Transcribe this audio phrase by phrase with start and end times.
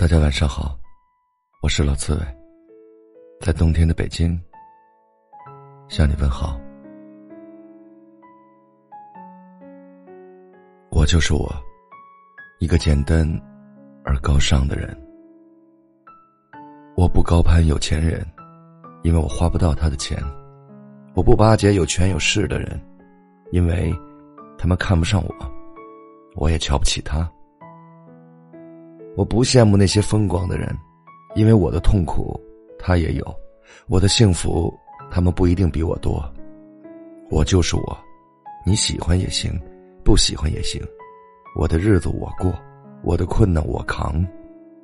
[0.00, 0.78] 大家晚上好，
[1.60, 2.20] 我是老刺猬，
[3.42, 4.40] 在冬天的北京
[5.90, 6.58] 向你问好。
[10.90, 11.54] 我就是我，
[12.60, 13.28] 一个简单
[14.02, 14.98] 而高尚的人。
[16.96, 18.26] 我不高攀有钱人，
[19.02, 20.16] 因为我花不到他的钱；
[21.14, 22.80] 我不巴结有权有势的人，
[23.52, 23.94] 因为
[24.56, 25.34] 他们看不上我，
[26.36, 27.30] 我也瞧不起他。
[29.16, 30.74] 我不羡慕那些风光的人，
[31.34, 32.40] 因为我的痛苦
[32.78, 33.36] 他也有，
[33.88, 34.72] 我的幸福
[35.10, 36.22] 他们不一定比我多。
[37.28, 37.98] 我就是我，
[38.64, 39.52] 你喜欢也行，
[40.04, 40.80] 不喜欢也行。
[41.56, 42.52] 我的日子我过，
[43.02, 44.24] 我的困难我扛，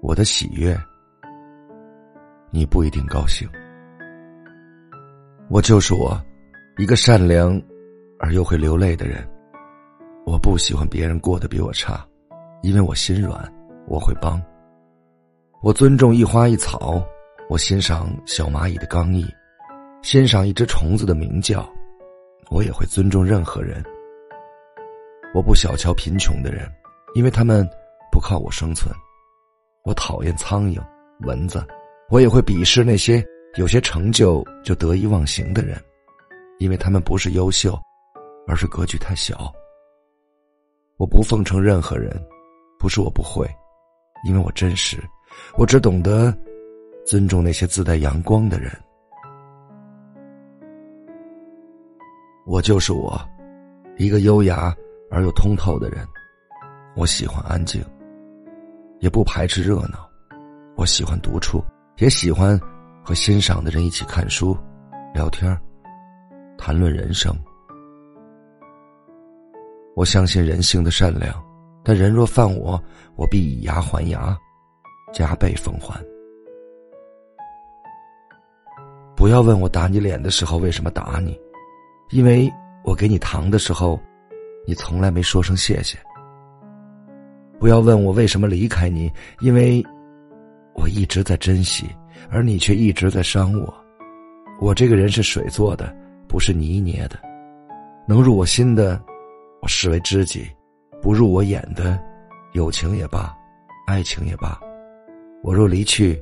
[0.00, 0.76] 我的喜悦
[2.50, 3.48] 你不一定高兴。
[5.48, 6.20] 我就是我，
[6.76, 7.60] 一个善良
[8.18, 9.26] 而又会流泪的人。
[10.24, 12.04] 我不喜欢别人过得比我差，
[12.62, 13.55] 因为我心软。
[13.88, 14.40] 我会帮。
[15.62, 17.02] 我尊重一花一草，
[17.48, 19.26] 我欣赏小蚂蚁的刚毅，
[20.02, 21.68] 欣赏一只虫子的鸣叫，
[22.50, 23.82] 我也会尊重任何人。
[25.34, 26.70] 我不小瞧贫穷的人，
[27.14, 27.68] 因为他们
[28.12, 28.94] 不靠我生存。
[29.84, 30.80] 我讨厌苍蝇、
[31.20, 31.64] 蚊子，
[32.10, 33.24] 我也会鄙视那些
[33.56, 35.80] 有些成就就得意忘形的人，
[36.58, 37.78] 因为他们不是优秀，
[38.46, 39.52] 而是格局太小。
[40.96, 42.10] 我不奉承任何人，
[42.78, 43.48] 不是我不会。
[44.24, 45.02] 因为我真实，
[45.56, 46.36] 我只懂得
[47.04, 48.70] 尊重那些自带阳光的人。
[52.44, 53.20] 我就是我，
[53.96, 54.74] 一个优雅
[55.10, 56.06] 而又通透的人。
[56.94, 57.84] 我喜欢安静，
[59.00, 60.08] 也不排斥热闹。
[60.76, 61.62] 我喜欢独处，
[61.98, 62.58] 也喜欢
[63.04, 64.56] 和欣赏的人一起看书、
[65.12, 65.56] 聊天、
[66.56, 67.34] 谈论人生。
[69.94, 71.45] 我相信人性的善良。
[71.88, 72.82] 但人若犯我，
[73.14, 74.36] 我必以牙还牙，
[75.14, 75.96] 加倍奉还。
[79.14, 81.38] 不要问我打你脸的时候为什么打你，
[82.10, 82.52] 因为
[82.82, 84.00] 我给你糖的时候，
[84.66, 85.96] 你从来没说声谢谢。
[87.60, 89.08] 不要问我为什么离开你，
[89.38, 89.80] 因为
[90.74, 91.86] 我一直在珍惜，
[92.28, 93.72] 而你却一直在伤我。
[94.60, 95.96] 我这个人是水做的，
[96.26, 97.16] 不是泥捏的，
[98.08, 99.00] 能入我心的，
[99.62, 100.50] 我视为知己。
[101.00, 101.98] 不入我眼的，
[102.52, 103.34] 友情也罢，
[103.86, 104.58] 爱情也罢，
[105.42, 106.20] 我若离去，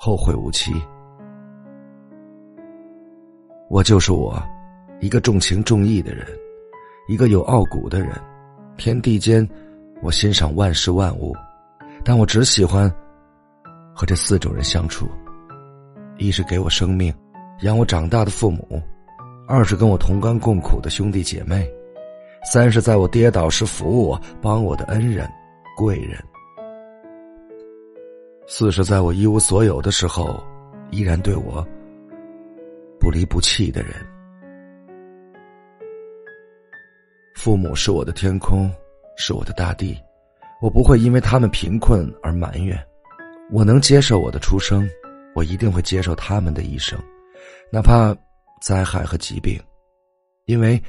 [0.00, 0.72] 后会无期。
[3.70, 4.42] 我就是我，
[5.00, 6.26] 一个重情重义的人，
[7.06, 8.10] 一个有傲骨的人。
[8.76, 9.46] 天地间，
[10.02, 11.34] 我欣赏万事万物，
[12.04, 12.88] 但我只喜欢
[13.94, 15.08] 和这四种人相处：
[16.16, 17.12] 一是给我生命、
[17.62, 18.80] 养我长大的父母；
[19.46, 21.68] 二是跟我同甘共苦的兄弟姐妹。
[22.44, 25.28] 三是在我跌倒时扶我、帮我的恩人、
[25.76, 26.18] 贵人；
[28.46, 30.42] 四是在我一无所有的时候，
[30.90, 31.66] 依然对我
[32.98, 33.92] 不离不弃的人。
[37.34, 38.72] 父母是我的天空，
[39.16, 39.98] 是我的大地，
[40.62, 42.78] 我不会因为他们贫困而埋怨。
[43.50, 44.88] 我能接受我的出生，
[45.34, 46.98] 我一定会接受他们的一生，
[47.70, 48.16] 哪怕
[48.62, 49.60] 灾害和疾病，
[50.46, 50.80] 因为。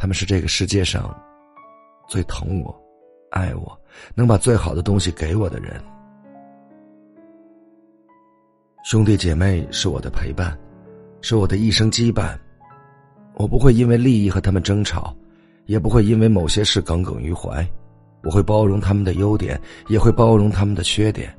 [0.00, 1.14] 他们是这个世界上
[2.08, 2.74] 最疼我、
[3.30, 3.78] 爱我、
[4.14, 5.78] 能把最好的东西给我的人。
[8.82, 10.58] 兄弟姐妹是我的陪伴，
[11.20, 12.34] 是我的一生羁绊。
[13.34, 15.14] 我不会因为利益和他们争吵，
[15.66, 17.62] 也不会因为某些事耿耿于怀。
[18.22, 21.30] 我会包容他们的优点，也会包容他们的缺点，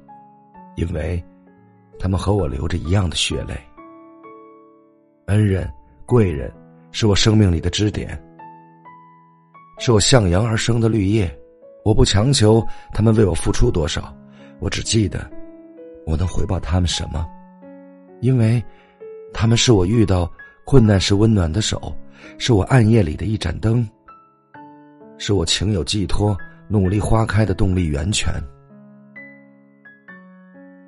[0.75, 1.19] 因为
[1.97, 3.59] 他们和我流着一样的血泪。
[5.25, 5.67] 恩人、
[6.05, 6.53] 贵人
[6.91, 8.23] 是我生命里的支点。
[9.83, 11.27] 是我向阳而生的绿叶，
[11.83, 14.15] 我不强求他们为我付出多少，
[14.59, 15.27] 我只记得
[16.05, 17.27] 我能回报他们什么，
[18.19, 18.63] 因为
[19.33, 20.31] 他们是我遇到
[20.65, 21.91] 困难时温暖的手，
[22.37, 23.83] 是我暗夜里的一盏灯，
[25.17, 26.37] 是我情有寄托、
[26.67, 28.31] 努力花开的动力源泉。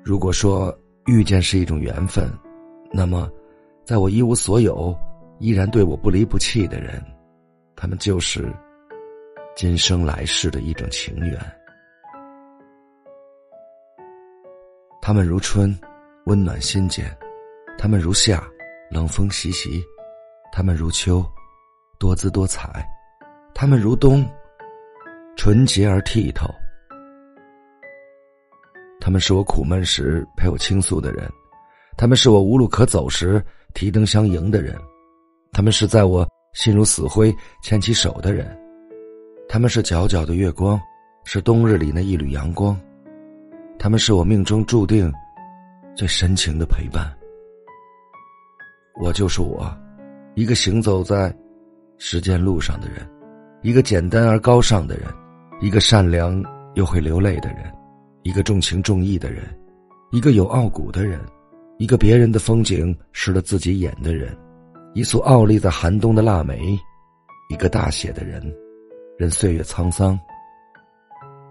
[0.04, 0.72] 如果说
[1.06, 2.30] 遇见是一种缘分，
[2.92, 3.28] 那么，
[3.84, 4.96] 在我一无所有
[5.40, 7.02] 依然对我不离不弃的人，
[7.74, 8.48] 他们就是。
[9.56, 11.38] 今生来世的一种情缘，
[15.00, 15.72] 他们如春，
[16.24, 17.06] 温暖心间；
[17.78, 18.44] 他们如夏，
[18.90, 19.80] 冷风习习；
[20.50, 21.24] 他们如秋，
[22.00, 22.68] 多姿多彩；
[23.54, 24.28] 他们如冬，
[25.36, 26.52] 纯洁而剔透。
[29.00, 31.30] 他们是我苦闷时陪我倾诉的人，
[31.96, 33.40] 他们是我无路可走时
[33.72, 34.76] 提灯相迎的人，
[35.52, 38.63] 他们是在我心如死灰牵起手的人。
[39.54, 40.80] 他们是皎皎的月光，
[41.22, 42.76] 是冬日里那一缕阳光。
[43.78, 45.12] 他们是我命中注定
[45.94, 47.08] 最深情的陪伴。
[49.00, 49.72] 我就是我，
[50.34, 51.32] 一个行走在
[51.98, 53.08] 时间路上的人，
[53.62, 55.06] 一个简单而高尚的人，
[55.60, 56.42] 一个善良
[56.74, 57.72] 又会流泪的人，
[58.24, 59.44] 一个重情重义的人，
[60.10, 61.20] 一个有傲骨的人，
[61.78, 64.36] 一个别人的风景失了自己眼的人，
[64.94, 66.76] 一束傲立在寒冬的腊梅，
[67.50, 68.42] 一个大写的人，
[69.16, 70.18] 任岁月沧桑，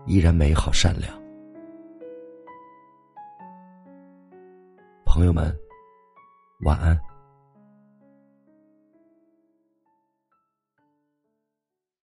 [0.06, 1.14] 依然美好善良。
[5.06, 5.56] 朋友们，
[6.66, 7.00] 晚安。